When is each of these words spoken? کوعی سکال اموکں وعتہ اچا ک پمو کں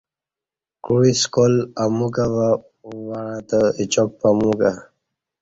کوعی 0.83 1.11
سکال 1.21 1.53
اموکں 1.83 2.29
وعتہ 3.07 3.59
اچا 3.81 4.03
ک 4.07 4.11
پمو 4.19 4.51
کں 4.59 4.73